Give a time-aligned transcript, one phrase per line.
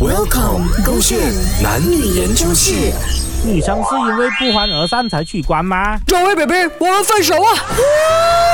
[0.00, 1.18] Welcome，勾线
[1.60, 2.92] 男女研究室。
[3.44, 5.98] 女生是因为不欢而散才取关吗？
[6.06, 8.47] 这位 baby，我们分手啊！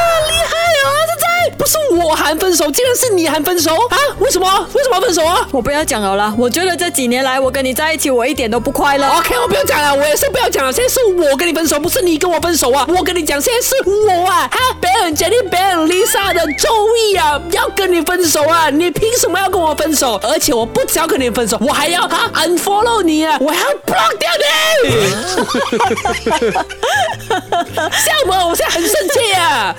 [2.34, 3.96] 喊分手，竟然是你喊分手啊？
[4.18, 4.68] 为什么？
[4.74, 5.46] 为什么分手啊？
[5.52, 9.06] 我不要讲了啦，我觉得这几年来我跟你在一起，我一点都不快乐。
[9.18, 10.72] OK，我不要讲了，我也是不要讲了。
[10.72, 12.84] 现在是我跟你分手，不是你跟我分手啊！
[12.88, 18.68] 我跟你讲，现在是我啊，哈，别人决定别人 Lisa 的周易啊，要跟你分手啊！
[18.68, 20.18] 你凭什么要跟我分手？
[20.24, 24.28] 而且我不只要跟你分手，我还要哈 unfollow 你啊，我还要 block 掉
[24.82, 24.90] 你。
[27.34, 29.74] 像我，我现在很生气啊，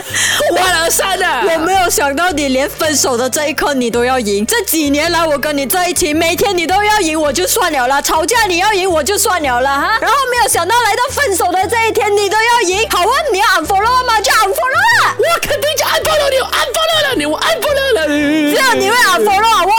[0.49, 1.43] 不欢而散啊！
[1.43, 4.45] 我没有想到你连分手的这一刻你都要赢。
[4.45, 8.01] 这几年来我跟你在一起，每天你都要赢，我就算了啦。
[8.01, 9.97] 吵架你要赢我就算了啦哈。
[10.01, 12.89] 然后没有想到来到分手的这一天你都要赢。
[12.89, 14.19] 好啊，你要 unfollow 吗？
[14.21, 15.15] 就 unfollow 啊！
[15.17, 18.53] 我肯定就 unfollow 你，我 unfollow 了你，我 unfollow 了你。
[18.53, 19.71] 只有你会 unfollow 啊，我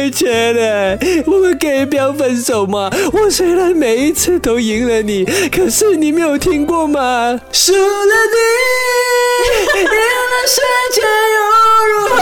[0.00, 0.04] 我。
[0.04, 0.98] 伟姐呢？
[1.26, 2.90] 我们可以不要分手吗？
[3.12, 7.38] 我虽然每一次都赢了你，可是你没有听过吗？
[7.52, 8.38] 输了你，
[9.80, 9.92] 赢了
[10.46, 10.60] 世
[10.94, 11.36] 界又
[11.92, 12.20] 如何？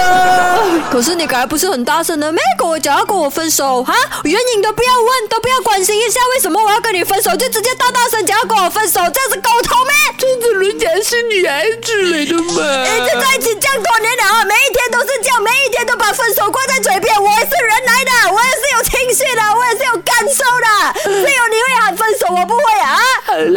[0.90, 2.40] 可是你刚才不是很大声的没？
[2.58, 3.94] 跟我讲要跟我分手哈？
[4.24, 9.94] 原因都不要问，都不要关心一下为什么我要跟你分手，就直接大大声讲要跟我分手，这样子沟通咩？
[10.18, 12.62] 这子人家是女孩子来的嘛？
[12.84, 14.87] 哎，这在一起这样多年了啊，每一天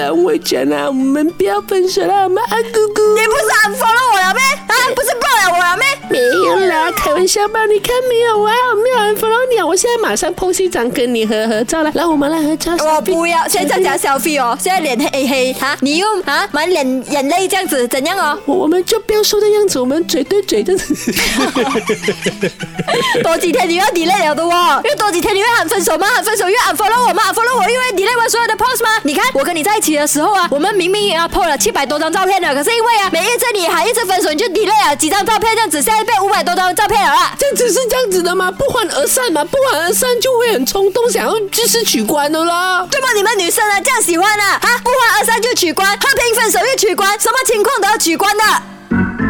[0.02, 0.88] 安慰姐啦？
[0.88, 3.02] 我们不要分手了，我们爱姑姑。
[3.16, 4.42] 你不是安疯了我了咩？
[4.68, 5.26] 啊，不是不？
[6.92, 7.66] 开玩笑吧？
[7.66, 8.54] 你看没有啊？
[8.74, 9.66] 我没有人 follow 你啊！
[9.66, 12.74] 我现在马上 post 一张跟你合合照来，来我们来合照。
[12.80, 18.38] 我不要，现在讲 selfie 哦，现在脸黑黑哈，你用啊满脸眼泪这样子，怎样哦？
[18.46, 21.12] 我我们就不要说的样子，我们嘴对嘴这样子。
[23.24, 26.08] 多几天你又要 delay 了的哦，因为多几天你会喊分手吗？
[26.08, 28.90] 喊分手又 unfollow 我吗？unfollow 我因为 delay 我所有的 post 吗？
[29.04, 37.36] 你看我跟你在一起的时候啊，我们明明啊 po 了七百多张照片的，可是因为啊每一次你喊一次分手，你就 delay 了几张照片，这样子现在变五百多张照片了啦。
[37.38, 38.50] 这只是这样子的吗？
[38.50, 42.88] 不欢而散嘛，不欢而散就会很冲动，想要及时取关的啦。
[42.90, 43.08] 对吗？
[43.16, 44.60] 你们女生啊这样喜欢啊？
[44.60, 49.21] 啊，不欢而散就取关，和平分手又取关，什么情况都要取关的。